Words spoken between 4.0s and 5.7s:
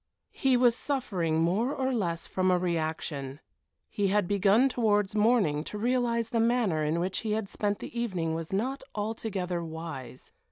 had begun towards morning